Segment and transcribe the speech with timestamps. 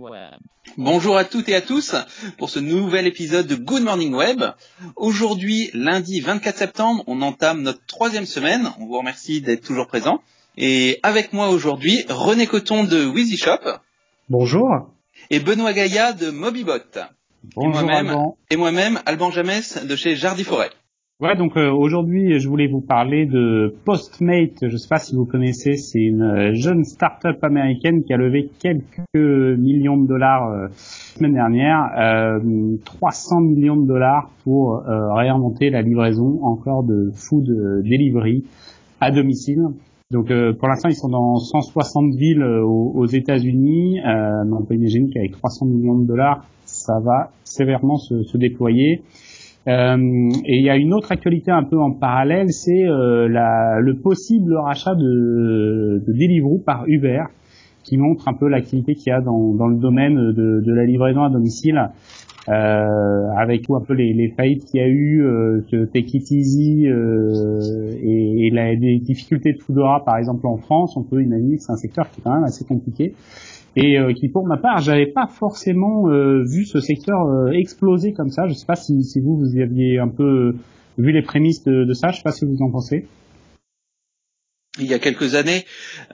[0.00, 0.40] Web.
[0.78, 1.94] Bonjour à toutes et à tous
[2.38, 4.42] pour ce nouvel épisode de Good Morning Web.
[4.96, 8.70] Aujourd'hui, lundi 24 septembre, on entame notre troisième semaine.
[8.78, 10.22] On vous remercie d'être toujours présents.
[10.56, 13.58] Et avec moi aujourd'hui, René Coton de Wheezy Shop.
[14.30, 14.68] Bonjour.
[15.28, 16.72] Et Benoît Gaïa de Mobibot.
[17.54, 18.38] Bonjour et moi-même, Alban.
[18.50, 20.70] et moi-même, Alban Jamès de chez Jardy Forêt.
[21.20, 24.56] Ouais, donc euh, aujourd'hui, je voulais vous parler de Postmate.
[24.62, 28.16] Je ne sais pas si vous connaissez, c'est une euh, jeune start-up américaine qui a
[28.16, 34.76] levé quelques millions de dollars euh, la semaine dernière, euh, 300 millions de dollars pour
[34.88, 37.44] euh, réinventer la livraison encore de food
[37.84, 38.44] delivery
[39.02, 39.66] à domicile.
[40.10, 44.00] Donc euh, pour l'instant, ils sont dans 160 villes euh, aux, États-Unis.
[44.00, 49.02] Euh, on peut imaginer qu'avec 300 millions de dollars, ça va sévèrement se, se déployer.
[49.68, 53.94] Euh, et il y a une autre actualité un peu en parallèle, c'est euh, le
[53.94, 57.24] possible rachat de, de Deliveroo par Uber,
[57.84, 60.84] qui montre un peu l'activité qu'il y a dans, dans le domaine de, de la
[60.84, 61.90] livraison à domicile,
[62.48, 65.60] euh, avec tout un peu les, les faillites qu'il y a eu, euh,
[65.92, 70.96] Take It Easy euh, et, et la, les difficultés de Foodora par exemple en France,
[70.96, 73.14] on peut imaginer que c'est un secteur qui est quand même assez compliqué
[73.76, 78.12] et euh, qui pour ma part j'avais pas forcément euh, vu ce secteur euh, exploser
[78.12, 78.46] comme ça.
[78.48, 80.54] Je sais pas si, si vous vous aviez un peu
[80.98, 82.10] vu les prémices de, de ça.
[82.10, 83.06] Je sais pas que vous en pensez.
[84.78, 85.64] Il y a quelques années,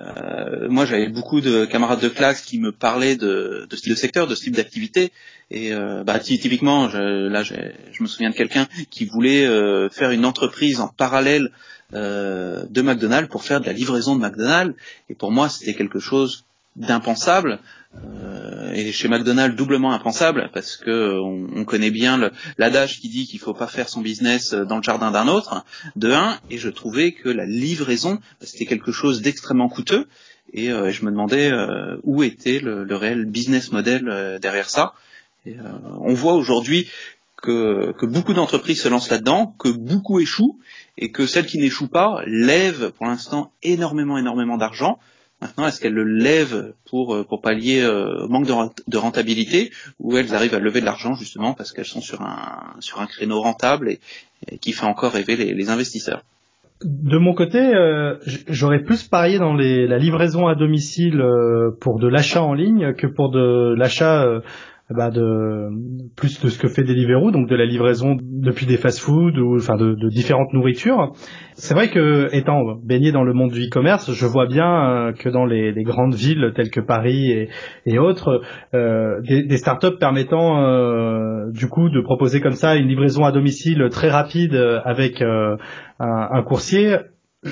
[0.00, 4.26] euh, moi j'avais beaucoup de camarades de classe qui me parlaient de, de ce secteur,
[4.26, 5.12] de ce type d'activité.
[5.50, 7.54] Et euh, bah, ty- typiquement, je, là je
[8.02, 11.50] me souviens de quelqu'un qui voulait euh, faire une entreprise en parallèle
[11.92, 14.74] euh, de McDonald's pour faire de la livraison de McDonald's.
[15.10, 16.45] Et pour moi, c'était quelque chose
[16.76, 17.58] d'impensable.
[18.04, 23.26] Euh, et chez McDonald's, doublement impensable, parce que on, on connaît bien l'adage qui dit
[23.26, 25.64] qu'il faut pas faire son business dans le jardin d'un autre,
[25.96, 30.06] de un, et je trouvais que la livraison, c'était quelque chose d'extrêmement coûteux,
[30.52, 34.68] et euh, je me demandais euh, où était le, le réel business model euh, derrière
[34.68, 34.92] ça.
[35.44, 35.62] Et, euh,
[36.00, 36.88] on voit aujourd'hui
[37.42, 40.58] que, que beaucoup d'entreprises se lancent là-dedans, que beaucoup échouent,
[40.98, 44.98] et que celles qui n'échouent pas lèvent pour l'instant énormément, énormément d'argent.
[45.42, 49.70] Maintenant, est-ce qu'elles le lèvent pour, euh, pallier euh, manque de, rent- de rentabilité,
[50.00, 53.06] ou elles arrivent à lever de l'argent justement parce qu'elles sont sur un, sur un
[53.06, 54.00] créneau rentable et,
[54.58, 56.22] qui fait encore rêver les, investisseurs?
[56.84, 58.16] De mon côté, euh,
[58.48, 62.94] j'aurais plus parié dans les, la livraison à domicile euh, pour de l'achat en ligne
[62.94, 64.26] que pour de l'achat
[64.88, 65.68] bah, de
[66.16, 69.76] plus de ce que fait Deliveroo, donc de la livraison depuis des fast-foods ou enfin
[69.76, 71.12] de, de différentes nourritures.
[71.54, 75.28] C'est vrai que étant baigné dans le monde du e-commerce, je vois bien euh, que
[75.28, 77.48] dans les, les grandes villes telles que Paris et,
[77.84, 78.42] et autres,
[78.74, 83.32] euh, des, des startups permettant euh, du coup de proposer comme ça une livraison à
[83.32, 85.56] domicile très rapide euh, avec euh,
[85.98, 86.96] un, un coursier,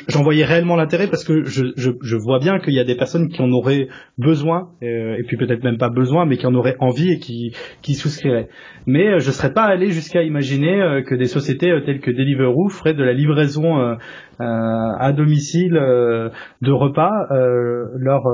[0.08, 2.96] j'en voyais réellement l'intérêt parce que je, je, je vois bien qu'il y a des
[2.96, 3.88] personnes qui en auraient
[4.18, 7.54] besoin, euh, et puis peut-être même pas besoin, mais qui en auraient envie et qui,
[7.82, 8.48] qui souscriraient.
[8.86, 12.10] Mais euh, je serais pas allé jusqu'à imaginer euh, que des sociétés euh, telles que
[12.10, 13.94] Deliveroo feraient de la livraison euh,
[14.38, 18.24] à domicile de repas leur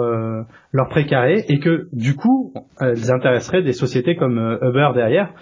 [0.73, 5.35] leur précaré et que du coup elles intéresseraient des sociétés comme Uber derrière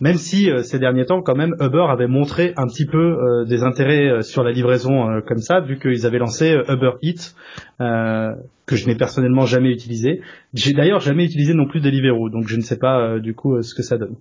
[0.00, 3.44] même si euh, ces derniers temps, quand même, Uber avait montré un petit peu euh,
[3.44, 6.92] des intérêts euh, sur la livraison euh, comme ça, vu qu'ils avaient lancé euh, Uber
[7.02, 7.34] Eats,
[7.80, 8.32] euh,
[8.66, 10.20] que je n'ai personnellement jamais utilisé.
[10.52, 13.74] J'ai d'ailleurs jamais utilisé non plus Deliveroo, donc je ne sais pas du coup ce
[13.74, 14.16] que ça donne.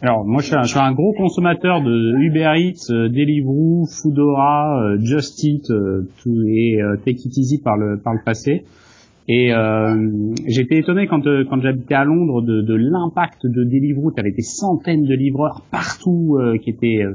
[0.00, 6.78] Alors moi je suis un, gros consommateur de Uber Eats, Deliveroo, Foodora, Just Eat et
[7.04, 8.64] Take It Easy par le par le passé.
[9.28, 14.10] Et euh, j'étais étonné quand euh, quand j'habitais à Londres de, de l'impact de Deliveroo.
[14.12, 17.14] Tu avais des centaines de livreurs partout euh, qui étaient euh,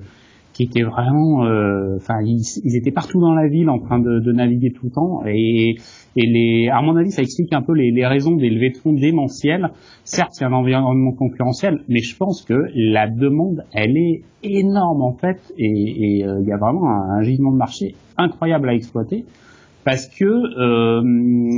[0.57, 4.31] qui étaient vraiment, euh, enfin ils, étaient partout dans la ville en train de, de
[4.31, 5.22] naviguer tout le temps.
[5.28, 5.75] Et,
[6.16, 8.78] et les, à mon avis, ça explique un peu les, les raisons des levées de
[8.78, 9.69] fonds démentielles.
[10.03, 15.13] Certes, c'est un environnement concurrentiel, mais je pense que la demande, elle est énorme en
[15.13, 19.25] fait, et euh, il y a vraiment un, un gisement de marché incroyable à exploiter
[19.88, 21.02] parce que euh,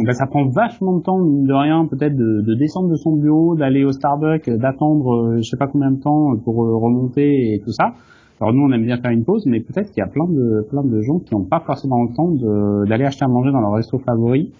[0.06, 3.56] bah, ça prend vachement de temps, de rien, peut-être de, de descendre de son bureau,
[3.56, 7.60] d'aller au Starbucks, d'attendre euh, je sais pas combien de temps pour euh, remonter et
[7.60, 7.96] tout ça.
[8.40, 10.64] Alors nous on aime bien faire une pause, mais peut-être qu'il y a plein de
[10.70, 13.74] plein de gens qui n'ont pas forcément le temps d'aller acheter à manger dans leur
[13.74, 14.52] resto favori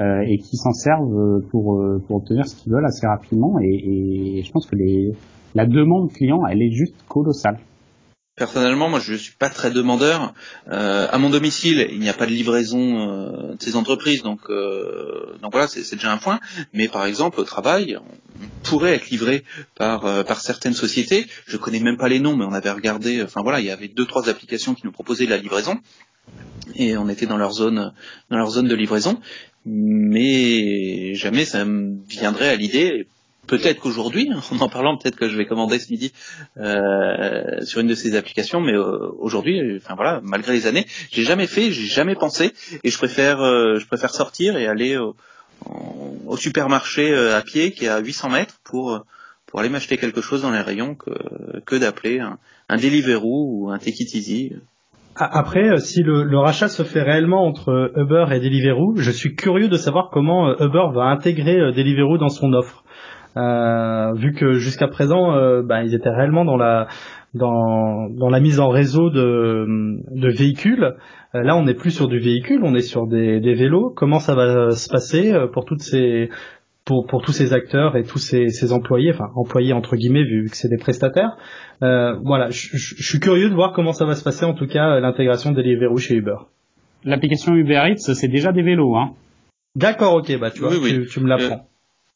[0.00, 3.58] euh, et qui s'en servent pour euh, pour obtenir ce qu'ils veulent assez rapidement.
[3.60, 5.12] Et, et je pense que les
[5.54, 7.58] la demande client elle est juste colossale.
[8.40, 10.32] Personnellement, moi, je suis pas très demandeur.
[10.68, 14.40] Euh, à mon domicile, il n'y a pas de livraison euh, de ces entreprises, donc
[14.48, 16.40] euh, voilà, c'est déjà un point.
[16.72, 19.44] Mais par exemple, au travail, on pourrait être livré
[19.74, 21.26] par par certaines sociétés.
[21.46, 23.22] Je connais même pas les noms, mais on avait regardé.
[23.22, 25.78] Enfin voilà, il y avait deux trois applications qui nous proposaient de la livraison,
[26.76, 27.92] et on était dans leur zone
[28.30, 29.20] dans leur zone de livraison.
[29.66, 33.06] Mais jamais ça me viendrait à l'idée.
[33.50, 36.12] Peut-être qu'aujourd'hui, en en parlant, peut-être que je vais commander ce midi
[36.56, 41.24] euh, sur une de ces applications, mais euh, aujourd'hui, enfin voilà, malgré les années, j'ai
[41.24, 42.52] jamais fait, j'ai jamais pensé,
[42.84, 45.16] et je préfère, euh, je préfère sortir et aller au,
[46.26, 49.04] au supermarché euh, à pied qui est à 800 mètres pour
[49.46, 51.10] pour aller m'acheter quelque chose dans les rayons que,
[51.66, 52.38] que d'appeler un,
[52.68, 54.52] un Deliveroo ou un Take It Easy.
[55.16, 59.68] Après, si le, le, rachat se fait réellement entre Uber et Deliveroo, je suis curieux
[59.68, 62.84] de savoir comment Uber va intégrer Deliveroo dans son offre.
[63.36, 66.88] Euh, vu que jusqu'à présent, euh, bah, ils étaient réellement dans la
[67.32, 69.66] dans, dans la mise en réseau de,
[70.10, 70.96] de véhicules.
[71.34, 73.92] Euh, là, on n'est plus sur du véhicule, on est sur des, des vélos.
[73.94, 76.28] Comment ça va se passer pour toutes ces
[76.84, 80.48] pour, pour tous ces acteurs et tous ces, ces employés, enfin employés entre guillemets vu
[80.50, 81.36] que c'est des prestataires?
[81.82, 84.66] Euh, voilà, je, je, suis curieux de voir comment ça va se passer en tout
[84.66, 86.36] cas l'intégration des Deliveroo chez Uber.
[87.04, 89.12] L'application Uber Eats, c'est déjà des vélos, hein.
[89.76, 91.66] D'accord, ok, bah tu vois, Tu, tu, me l'apprends.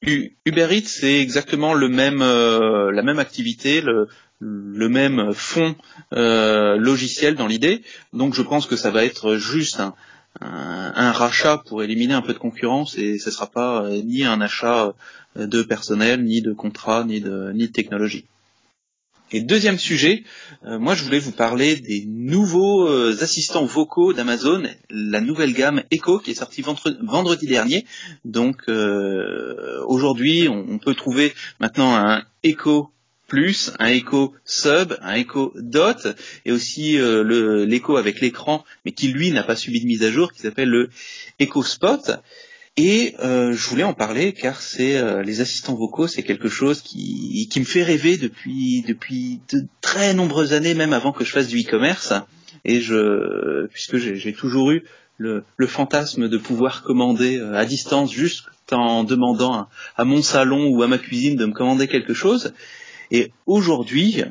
[0.07, 4.09] Uber Eats, c'est exactement le même, euh, la même activité, le,
[4.41, 5.75] même fond
[6.13, 7.83] euh, logiciel dans l'idée.
[8.13, 9.95] Donc je pense que ça va être juste un,
[10.41, 14.25] un, rachat pour éliminer un peu de concurrence et ce ne sera pas euh, ni
[14.25, 14.93] un achat
[15.37, 18.27] de personnel, ni de contrat, ni de, ni de technologie.
[19.35, 20.23] Et deuxième sujet,
[20.65, 25.83] euh, moi je voulais vous parler des nouveaux euh, assistants vocaux d'Amazon, la nouvelle gamme
[25.91, 27.85] Echo qui est sortie vendredi dernier.
[28.25, 32.93] Donc euh, aujourd'hui on, peut trouver maintenant un Echo
[33.27, 36.07] plus, un Echo Sub, un Echo Dot,
[36.45, 40.33] et aussi l'écho avec l'écran, mais qui lui n'a pas subi de mise à jour,
[40.33, 40.91] qui s'appelle le
[41.41, 42.21] Echo Spot.
[42.77, 46.83] Et euh, je voulais en parler car c'est euh, les assistants vocaux, c'est quelque chose
[46.83, 51.31] qui, qui me fait rêver depuis depuis de très nombreuses années, même avant que je
[51.31, 52.13] fasse du e-commerce.
[52.65, 54.83] Et je, puisque j'ai toujours eu
[55.19, 60.67] le, le, fantasme de pouvoir commander euh, à distance, juste en demandant à, mon salon
[60.71, 62.55] ou à ma cuisine de me commander quelque chose.
[63.13, 64.25] Et aujourd'hui,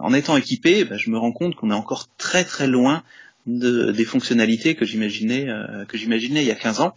[0.00, 3.04] en étant équipé, ben, je me rends compte qu'on est encore très très loin
[3.46, 5.46] de, des fonctionnalités que j'imaginais
[5.86, 6.94] que j'imaginais il y a 15 ans.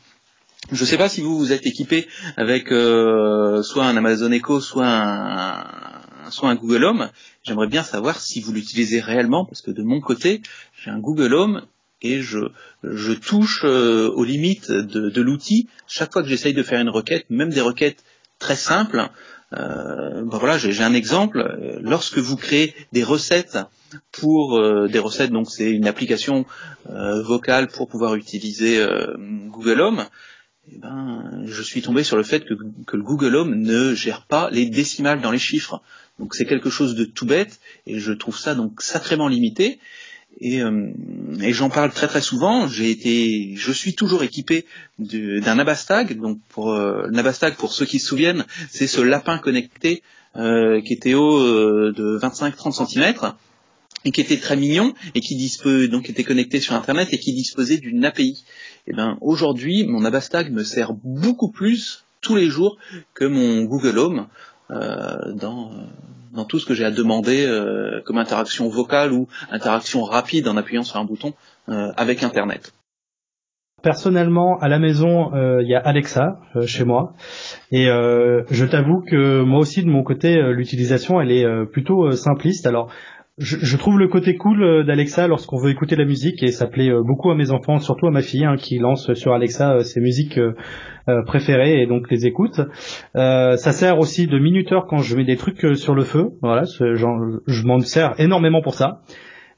[0.71, 4.59] Je ne sais pas si vous vous êtes équipé avec euh, soit un Amazon Echo,
[4.59, 5.65] soit un,
[6.29, 7.09] soit un Google Home.
[7.43, 10.41] J'aimerais bien savoir si vous l'utilisez réellement, parce que de mon côté,
[10.77, 11.61] j'ai un Google Home
[12.01, 12.39] et je,
[12.83, 16.89] je touche euh, aux limites de, de l'outil chaque fois que j'essaye de faire une
[16.89, 18.03] requête, même des requêtes
[18.37, 19.09] très simples.
[19.53, 21.79] Euh, ben voilà, j'ai un exemple.
[21.81, 23.57] Lorsque vous créez des recettes
[24.11, 26.45] pour euh, des recettes, donc c'est une application
[26.89, 28.85] euh, vocale pour pouvoir utiliser
[29.47, 30.05] Google Home
[30.69, 34.49] eh ben, je suis tombé sur le fait que, le Google Home ne gère pas
[34.51, 35.81] les décimales dans les chiffres.
[36.19, 39.79] Donc c'est quelque chose de tout bête et je trouve ça donc sacrément limité.
[40.39, 40.91] Et, euh,
[41.51, 42.67] j'en parle très très souvent.
[42.67, 44.65] J'ai été, je suis toujours équipé
[44.99, 46.19] d'un Nabastag.
[46.19, 50.03] Donc pour euh, Nabastag, pour ceux qui se souviennent, c'est ce lapin connecté
[50.35, 53.33] euh, qui était haut de 25-30 cm
[54.05, 55.51] et qui était très mignon et qui
[55.89, 58.43] donc était connecté sur Internet et qui disposait d'une API.
[58.87, 62.77] Eh ben aujourd'hui, mon Abastag me sert beaucoup plus tous les jours
[63.13, 64.27] que mon Google Home
[64.71, 65.71] euh, dans,
[66.33, 70.55] dans tout ce que j'ai à demander euh, comme interaction vocale ou interaction rapide en
[70.55, 71.33] appuyant sur un bouton
[71.67, 72.73] euh, avec Internet.
[73.83, 75.31] Personnellement, à la maison,
[75.61, 77.13] il y a Alexa chez moi,
[77.71, 82.65] et je t'avoue que moi aussi de mon côté, l'utilisation elle est plutôt simpliste.
[82.65, 82.89] Alors
[83.37, 86.89] je, trouve le côté cool euh, d'Alexa lorsqu'on veut écouter la musique et ça plaît
[86.89, 89.79] euh, beaucoup à mes enfants, surtout à ma fille hein, qui lance sur Alexa euh,
[89.81, 90.39] ses musiques
[91.25, 92.59] préférées et donc les écoute.
[93.15, 96.31] ça sert aussi de minuteur quand je mets des trucs sur le feu.
[96.41, 99.03] Voilà, je m'en sers énormément pour ça.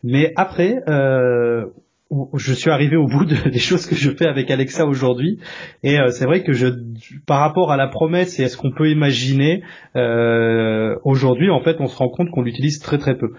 [0.04, 5.40] Mais après, je suis arrivé au bout des choses que je fais avec Alexa aujourd'hui
[5.82, 6.68] et c'est vrai que je
[7.26, 9.64] par rapport à la promesse et à ce qu'on peut imaginer
[11.04, 13.32] aujourd'hui en fait on se rend compte qu'on l'utilise très très peu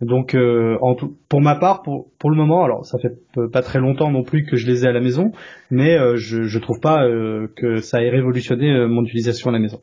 [0.00, 3.18] donc, euh, en tout, pour ma part, pour, pour le moment, alors ça fait
[3.52, 5.32] pas très longtemps non plus que je les ai à la maison,
[5.70, 9.58] mais euh, je, je trouve pas euh, que ça ait révolutionné mon utilisation à la
[9.58, 9.80] maison.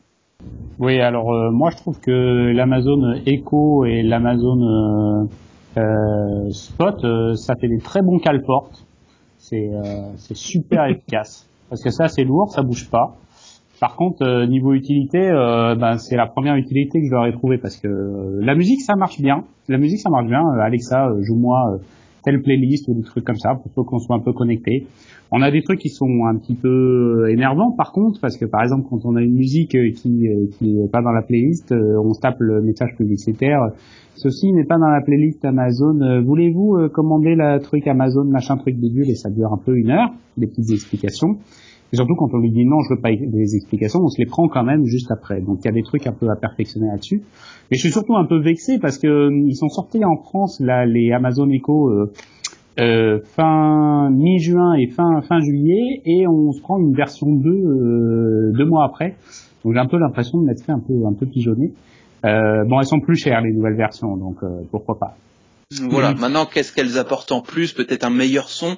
[0.79, 5.27] Oui, alors moi je trouve que l'Amazon Echo et l'Amazon
[6.51, 8.85] Spot, ça fait des très bons cale-portes.
[9.37, 9.71] C'est
[10.33, 11.49] super efficace.
[11.69, 13.15] Parce que ça c'est lourd, ça bouge pas.
[13.79, 17.33] Par contre, euh, niveau utilité, euh, ben, c'est la première utilité que je leur ai
[17.33, 19.43] trouvée parce que euh, la musique ça marche bien.
[19.67, 20.41] La musique ça marche bien.
[20.61, 21.79] Alexa, joue-moi
[22.23, 24.87] telle playlist ou des trucs comme ça pour qu'on soit un peu connecté.
[25.31, 28.63] On a des trucs qui sont un petit peu énervants par contre parce que par
[28.63, 30.27] exemple quand on a une musique qui
[30.57, 33.59] qui est pas dans la playlist, on se tape le message publicitaire.
[34.15, 36.21] Ceci n'est pas dans la playlist Amazon.
[36.23, 40.11] Voulez-vous commander la truc Amazon machin truc bidule et ça dure un peu une heure,
[40.37, 41.37] des petites explications.
[41.93, 44.25] Et surtout quand on lui dit non, je veux pas des explications, on se les
[44.25, 45.41] prend quand même juste après.
[45.41, 47.21] Donc il y a des trucs un peu à perfectionner là-dessus.
[47.69, 50.59] Mais je suis surtout un peu vexé parce que euh, ils sont sortis en France
[50.59, 52.11] là les Amazon Echo euh,
[52.77, 58.51] euh, fin mi-juin et fin fin juillet et on se prend une version 2 euh,
[58.53, 59.15] deux mois après.
[59.63, 61.71] Donc j'ai un peu l'impression de m'être fait un peu un peu pigeonner.
[62.25, 64.37] Euh, bon, elles sont plus chères les nouvelles versions, donc
[64.71, 65.15] pourquoi pas.
[65.89, 66.13] Voilà.
[66.13, 67.73] Maintenant, qu'est-ce qu'elles apportent en plus?
[67.73, 68.77] Peut-être un meilleur son,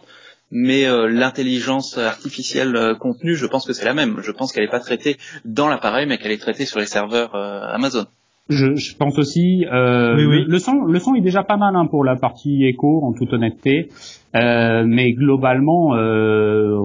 [0.51, 4.17] mais euh, l'intelligence artificielle euh, contenue, je pense que c'est la même.
[4.21, 7.35] Je pense qu'elle n'est pas traitée dans l'appareil, mais qu'elle est traitée sur les serveurs
[7.35, 8.05] euh, Amazon.
[8.49, 9.65] Je, je, pense aussi.
[9.65, 10.45] Euh, oui, oui.
[10.47, 13.33] Le, son, le son est déjà pas mal hein, pour la partie écho, en toute
[13.33, 13.89] honnêteté.
[14.35, 16.77] Euh, mais globalement, euh,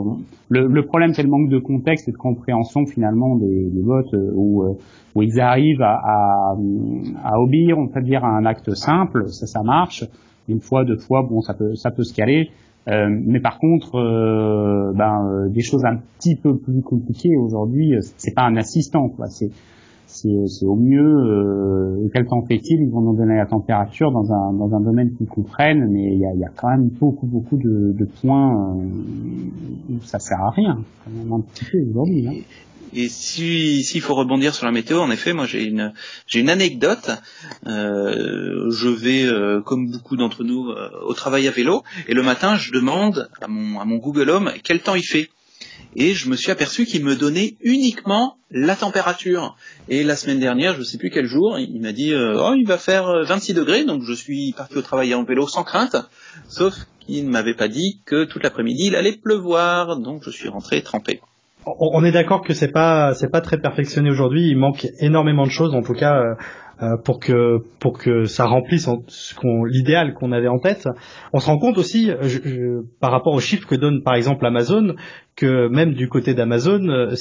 [0.48, 4.12] le, le, problème c'est le manque de contexte et de compréhension finalement des, des votes
[4.12, 4.76] où,
[5.14, 6.56] où ils arrivent à, à,
[7.24, 10.04] à obéir, on peut dire, à un acte simple, ça, ça marche.
[10.48, 12.50] Une fois, deux fois, bon, ça peut, ça peut se caler.
[12.88, 17.94] Euh, mais par contre, euh, ben, euh, des choses un petit peu plus compliquées aujourd'hui,
[18.16, 19.26] c'est pas un assistant, quoi.
[19.26, 19.50] C'est
[20.14, 22.82] c'est au mieux euh, quel temps fait-il?
[22.82, 26.18] Ils vont nous donner la température dans un dans un domaine qu'ils comprennent, mais il
[26.18, 30.50] y a, y a, quand même beaucoup beaucoup de, de points où ça sert à
[30.50, 30.80] rien.
[31.06, 32.28] un petit peu aujourd'hui.
[32.28, 32.32] Hein.
[32.94, 35.92] Et si s'il faut rebondir sur la météo, en effet, moi j'ai une
[36.26, 37.10] j'ai une anecdote.
[37.66, 42.22] Euh, je vais, euh, comme beaucoup d'entre nous, euh, au travail à vélo, et le
[42.22, 45.30] matin, je demande à mon à mon Google Home quel temps il fait.
[45.94, 49.56] Et je me suis aperçu qu'il me donnait uniquement la température.
[49.88, 52.66] Et la semaine dernière, je ne sais plus quel jour, il m'a dit oh il
[52.66, 55.96] va faire 26 degrés, donc je suis parti au travail en vélo sans crainte.
[56.48, 60.48] Sauf qu'il ne m'avait pas dit que toute l'après-midi il allait pleuvoir, donc je suis
[60.48, 61.20] rentré trempé
[61.66, 64.48] on est d'accord que c'est pas c'est pas très perfectionné aujourd'hui.
[64.48, 66.34] Il manque énormément de choses, en tout cas, euh,
[66.82, 68.88] euh, pour que pour que ça remplisse
[69.66, 70.88] l'idéal qu'on avait en tête.
[71.32, 72.10] On se rend compte aussi,
[73.00, 74.94] par rapport aux chiffres que donne par exemple Amazon,
[75.36, 77.14] que même du côté d'Amazon, euh,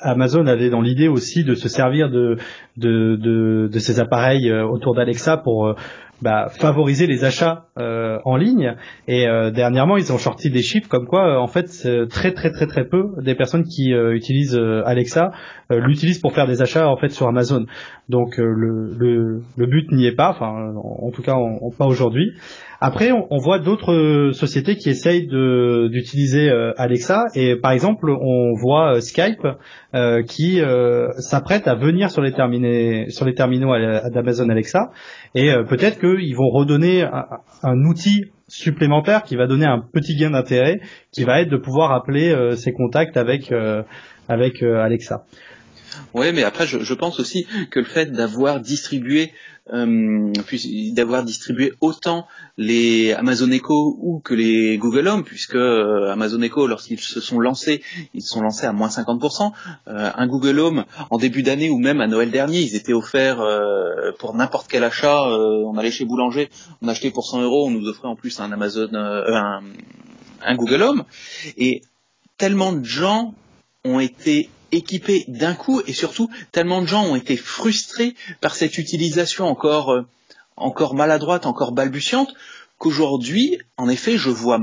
[0.00, 2.36] Amazon avait dans l'idée aussi de se servir de
[2.76, 5.74] de de, de ces appareils autour d'Alexa pour
[6.22, 8.74] bah, favoriser les achats euh, en ligne.
[9.08, 11.66] Et euh, dernièrement, ils ont sorti des chiffres comme quoi, euh, en fait,
[12.08, 15.32] très très très très peu des personnes qui utilisent Alexa
[15.70, 17.66] l'utilisent pour faire des achats en fait sur Amazon.
[18.08, 21.36] Donc le, le, le but n'y est pas, enfin en, tout cas
[21.78, 22.32] pas aujourd'hui.
[22.82, 28.54] Après, on, voit d'autres euh, sociétés qui essayent d'utiliser euh, Alexa et par exemple, on
[28.58, 29.46] voit euh, Skype
[30.28, 30.60] qui
[31.18, 33.74] s'apprête à venir sur les, terminaux
[34.10, 34.92] d'Amazon Alexa
[35.34, 40.80] et peut-être qu'ils vont redonner un, outil supplémentaire qui va donner un petit gain d'intérêt
[41.12, 43.52] qui va être de pouvoir appeler ses contacts avec
[44.28, 45.24] avec Alexa.
[46.14, 49.32] Oui, mais après, je, pense aussi que le fait d'avoir distribué
[49.72, 50.32] euh,
[50.92, 52.26] d'avoir distribué autant
[52.56, 57.38] les Amazon Echo ou que les Google Home, puisque euh, Amazon Echo, lorsqu'ils se sont
[57.38, 57.82] lancés,
[58.14, 59.52] ils se sont lancés à moins 50%.
[59.88, 63.44] Euh, un Google Home, en début d'année ou même à Noël dernier, ils étaient offerts
[64.18, 65.22] pour n'importe quel achat.
[65.22, 66.50] on allait chez Boulanger,
[66.82, 71.04] on achetait pour 100 euros, on nous offrait en plus un Amazon, un Google Home.
[71.56, 71.82] Et
[72.38, 73.34] tellement de gens
[73.84, 78.78] ont été équipés d'un coup et surtout tellement de gens ont été frustrés par cette
[78.78, 80.06] utilisation encore euh,
[80.56, 82.34] encore maladroite, encore balbutiante
[82.80, 84.58] qu'aujourd'hui, en effet, je vois,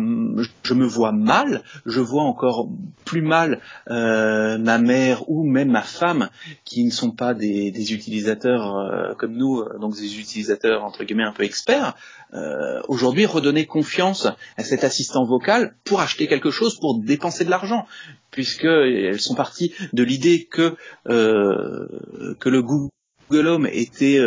[0.63, 2.67] je me vois mal, je vois encore
[3.05, 6.29] plus mal euh, ma mère ou même ma femme
[6.65, 11.03] qui ne sont pas des, des utilisateurs euh, comme nous, euh, donc des utilisateurs entre
[11.03, 11.95] guillemets un peu experts.
[12.33, 17.51] Euh, aujourd'hui, redonner confiance à cet assistant vocal pour acheter quelque chose, pour dépenser de
[17.51, 17.85] l'argent,
[18.31, 24.21] puisque elles sont parties de l'idée que que le Google Home était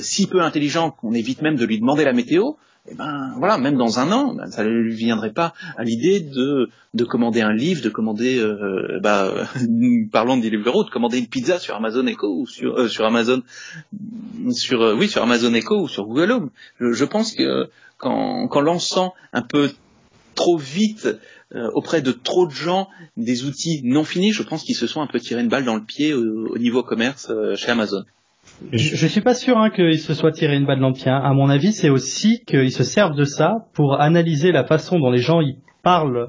[0.00, 2.52] si peu intelligent qu'on évite même de lui demander la météo
[2.90, 6.18] eh ben voilà, même dans un an, ben, ça ne lui viendrait pas à l'idée
[6.18, 9.32] de, de commander un livre, de commander, euh, bah,
[10.12, 13.42] parlons de Deliveroo, de commander une pizza sur Amazon Echo ou sur, euh, Amazon,
[14.50, 16.50] sur euh, oui sur Amazon Echo ou sur Google Home.
[16.80, 19.70] Je, pense que qu'en, lançant un peu
[20.34, 21.08] trop vite
[21.74, 25.06] auprès de trop de gens des outils non finis, je pense qu'ils se sont un
[25.06, 28.04] peu tiré une balle dans le pied au niveau commerce chez Amazon.
[28.70, 31.16] Je, je suis pas sûr hein, qu'ils se soient tiré une balle dans le.
[31.16, 35.10] À mon avis, c'est aussi qu'ils se servent de ça pour analyser la façon dont
[35.10, 36.28] les gens y parlent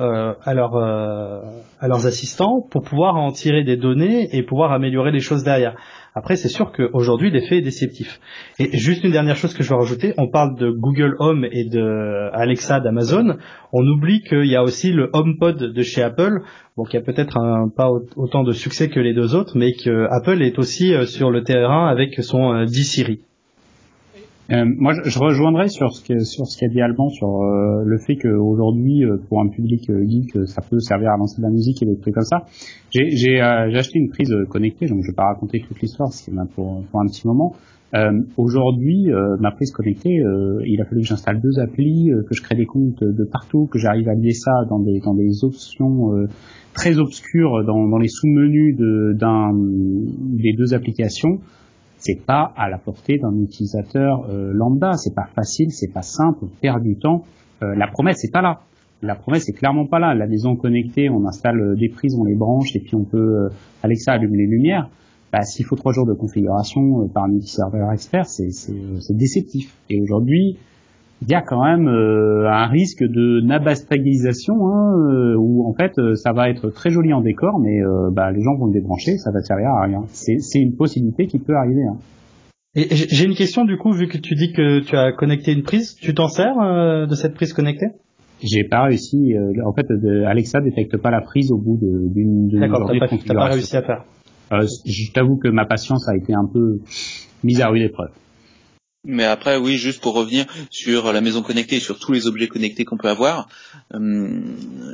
[0.00, 1.40] euh, euh,
[1.78, 5.76] à leurs assistants pour pouvoir en tirer des données et pouvoir améliorer les choses derrière.
[6.14, 8.20] Après, c'est sûr qu'aujourd'hui, l'effet est déceptif.
[8.58, 11.64] Et juste une dernière chose que je veux rajouter, on parle de Google Home et
[11.64, 13.36] de Alexa d'Amazon.
[13.72, 16.40] On oublie qu'il y a aussi le HomePod de chez Apple,
[16.76, 17.38] bon, qui a peut-être
[17.76, 21.30] pas autant de succès que les deux autres, mais que Apple est aussi euh, sur
[21.30, 23.20] le terrain avec son euh, D-Siri.
[24.52, 27.98] Euh, moi, je, rejoindrais sur ce que, sur ce qu'a dit Alban sur euh, le
[27.98, 31.82] fait qu'aujourd'hui, euh, pour un public geek, ça peut servir à lancer de la musique
[31.82, 32.38] et des trucs comme ça.
[32.90, 37.00] J'ai acheté une prise connectée, donc je vais pas raconter toute l'histoire, c'est pour, pour
[37.00, 37.54] un petit moment.
[38.36, 39.08] Aujourd'hui,
[39.40, 40.22] ma prise connectée,
[40.66, 43.78] il a fallu que j'installe deux applis, que je crée des comptes de partout, que
[43.78, 46.26] j'arrive à lier ça dans des dans des options
[46.74, 51.38] très obscures dans, dans les sous-menus d'un des deux applications
[52.00, 56.38] c'est pas à la portée d'un utilisateur euh, lambda, c'est pas facile, c'est pas simple,
[56.42, 57.24] on perd du temps.
[57.62, 58.62] Euh, la promesse c'est pas là.
[59.02, 60.14] La promesse est clairement pas là.
[60.14, 63.50] La maison connectée, on installe euh, des prises, on les branche et puis on peut
[63.82, 64.88] Alexa allumer les lumières.
[65.32, 68.48] Bah, s'il faut trois jours de configuration par un multiserveur expert, c'est
[69.10, 69.76] déceptif.
[69.88, 70.58] Et aujourd'hui,
[71.22, 75.92] il y a quand même euh, un risque de nabastagisation hein, euh, où en fait
[75.98, 77.80] euh, ça va être très joli en décor, mais
[78.12, 80.02] bah, les gens vont le débrancher, ça va servir à rien.
[80.08, 81.82] C'est une possibilité qui peut arriver.
[81.82, 81.98] Hein.
[82.74, 85.62] Et j'ai une question du coup, vu que tu dis que tu as connecté une
[85.62, 86.54] prise, tu t'en sers
[87.06, 87.88] de cette prise connectée?
[88.42, 89.34] J'ai pas réussi.
[89.66, 89.86] en fait,
[90.26, 92.90] Alexa détecte pas la prise au bout d'une journée D'accord,
[93.26, 94.04] t'as pas réussi à faire.
[94.86, 96.78] je t'avoue que ma patience a été un peu
[97.44, 98.10] mise à rude épreuve.
[99.04, 102.48] Mais après, oui, juste pour revenir sur la maison connectée et sur tous les objets
[102.48, 103.48] connectés qu'on peut avoir,
[103.94, 104.42] euh,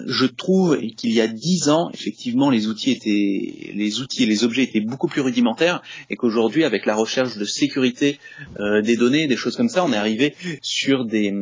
[0.06, 4.44] je trouve qu'il y a dix ans, effectivement, les outils étaient, les outils et les
[4.44, 8.20] objets étaient beaucoup plus rudimentaires, et qu'aujourd'hui, avec la recherche de sécurité
[8.60, 11.34] euh, des données, des choses comme ça, on est arrivé sur des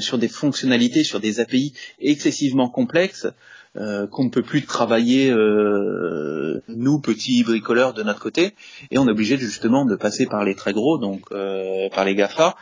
[0.00, 3.26] sur des fonctionnalités, sur des API excessivement complexes
[3.78, 8.54] euh, qu'on ne peut plus travailler euh, nous petits bricoleurs de notre côté.
[8.90, 12.14] Et on est obligé justement de passer par les très gros donc euh, par les
[12.14, 12.56] Gafa.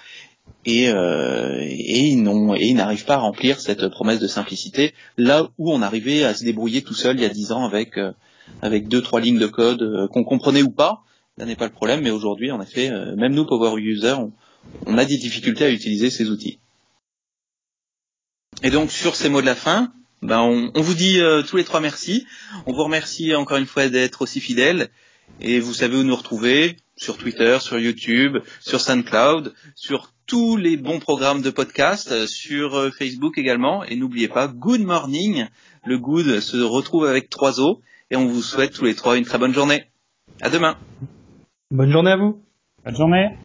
[0.66, 6.25] Et, et ils n'arrivent pas à remplir cette promesse de simplicité là où on arrivait
[6.25, 7.99] à se débrouiller tout seul il y a dix ans avec
[8.61, 11.02] avec deux trois lignes de code qu'on comprenait ou pas.
[11.38, 14.16] Là n'est pas le problème mais aujourd'hui en effet même nous power users
[14.87, 16.59] on a des difficultés à utiliser ces outils.
[18.62, 19.92] Et donc sur ces mots de la fin
[20.25, 22.26] ben on, vous dit euh, tous les trois merci.
[22.64, 24.88] On vous remercie encore une fois d'être aussi fidèles.
[25.40, 30.79] Et vous savez où nous retrouver sur Twitter, sur YouTube, sur SoundCloud, sur tous les
[30.79, 33.85] bons programmes de podcast, euh, sur euh, Facebook également.
[33.85, 35.44] Et n'oubliez pas, Good Morning.
[35.85, 37.77] Le Good se retrouve avec trois os.
[38.11, 39.85] Et on vous souhaite tous les trois une très bonne journée.
[40.40, 40.79] À demain.
[41.70, 42.40] Bonne journée à vous.
[42.83, 43.37] Bonne journée.